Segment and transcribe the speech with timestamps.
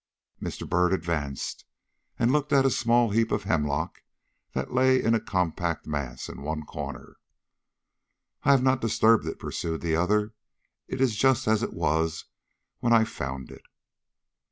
[0.41, 0.67] Mr.
[0.67, 1.63] Byrd advanced
[2.17, 4.01] and looked at a small heap of hemlock
[4.53, 7.17] that lay in a compact mass in one corner.
[8.41, 10.33] "I have not disturbed it," pursued the other.
[10.87, 12.25] "It is just as it was
[12.79, 13.67] when I found it."